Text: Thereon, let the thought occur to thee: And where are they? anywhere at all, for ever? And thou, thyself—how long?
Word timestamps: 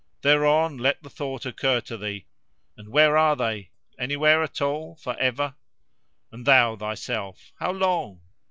Thereon, 0.23 0.79
let 0.79 1.03
the 1.03 1.11
thought 1.11 1.45
occur 1.45 1.79
to 1.81 1.95
thee: 1.95 2.25
And 2.75 2.89
where 2.89 3.15
are 3.15 3.35
they? 3.35 3.69
anywhere 3.99 4.41
at 4.41 4.59
all, 4.59 4.95
for 4.95 5.15
ever? 5.19 5.53
And 6.31 6.47
thou, 6.47 6.75
thyself—how 6.75 7.71
long? 7.71 8.21